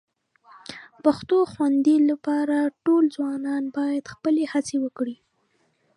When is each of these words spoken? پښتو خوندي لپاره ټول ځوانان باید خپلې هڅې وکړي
پښتو 1.03 1.37
خوندي 1.51 1.97
لپاره 2.09 2.57
ټول 2.85 3.03
ځوانان 3.15 3.63
باید 3.77 4.11
خپلې 4.13 4.43
هڅې 4.53 4.77
وکړي 4.85 5.17